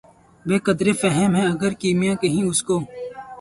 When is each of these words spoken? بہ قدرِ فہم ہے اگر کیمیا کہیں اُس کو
بہ 0.45 0.57
قدرِ 0.65 0.87
فہم 1.01 1.31
ہے 1.37 1.43
اگر 1.53 1.71
کیمیا 1.81 2.13
کہیں 2.21 2.43
اُس 2.47 2.59
کو 2.67 2.75